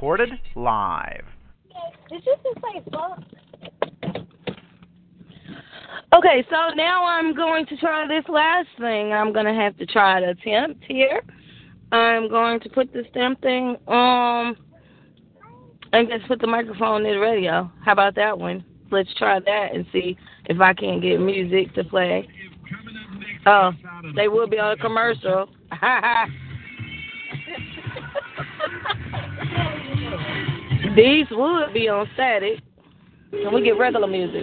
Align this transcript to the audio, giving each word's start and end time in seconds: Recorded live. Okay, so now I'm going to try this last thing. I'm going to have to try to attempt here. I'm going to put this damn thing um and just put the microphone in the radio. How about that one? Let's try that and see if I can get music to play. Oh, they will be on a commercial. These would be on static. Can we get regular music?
Recorded 0.00 0.30
live. 0.56 1.24
Okay, 6.14 6.42
so 6.48 6.74
now 6.74 7.04
I'm 7.04 7.36
going 7.36 7.66
to 7.66 7.76
try 7.76 8.06
this 8.08 8.24
last 8.30 8.68
thing. 8.78 9.12
I'm 9.12 9.30
going 9.34 9.44
to 9.44 9.52
have 9.52 9.76
to 9.76 9.84
try 9.84 10.20
to 10.20 10.30
attempt 10.30 10.84
here. 10.88 11.20
I'm 11.92 12.30
going 12.30 12.60
to 12.60 12.70
put 12.70 12.94
this 12.94 13.04
damn 13.12 13.36
thing 13.36 13.76
um 13.88 14.56
and 15.92 16.08
just 16.08 16.26
put 16.28 16.40
the 16.40 16.46
microphone 16.46 17.04
in 17.04 17.12
the 17.12 17.20
radio. 17.20 17.70
How 17.84 17.92
about 17.92 18.14
that 18.14 18.38
one? 18.38 18.64
Let's 18.90 19.12
try 19.18 19.38
that 19.38 19.74
and 19.74 19.84
see 19.92 20.16
if 20.46 20.58
I 20.62 20.72
can 20.72 21.02
get 21.02 21.20
music 21.20 21.74
to 21.74 21.84
play. 21.84 22.26
Oh, 23.44 23.72
they 24.16 24.28
will 24.28 24.46
be 24.46 24.58
on 24.58 24.72
a 24.72 24.76
commercial. 24.78 25.50
These 30.96 31.26
would 31.30 31.72
be 31.72 31.88
on 31.88 32.08
static. 32.14 32.60
Can 33.30 33.54
we 33.54 33.62
get 33.62 33.78
regular 33.78 34.08
music? 34.08 34.42